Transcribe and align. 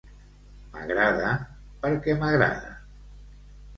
M'agrada 0.77 1.35
perquè 1.85 2.17
m'agrada. 2.25 2.77